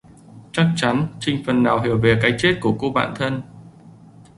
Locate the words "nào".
1.63-1.81